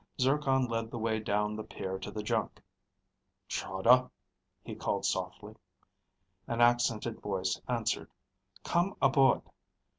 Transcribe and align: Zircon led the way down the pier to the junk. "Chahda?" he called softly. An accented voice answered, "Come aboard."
Zircon 0.19 0.65
led 0.65 0.89
the 0.89 0.97
way 0.97 1.19
down 1.19 1.55
the 1.55 1.63
pier 1.63 1.99
to 1.99 2.09
the 2.09 2.23
junk. 2.23 2.59
"Chahda?" 3.47 4.09
he 4.63 4.73
called 4.73 5.05
softly. 5.05 5.53
An 6.47 6.59
accented 6.59 7.21
voice 7.21 7.61
answered, 7.67 8.09
"Come 8.63 8.95
aboard." 8.99 9.41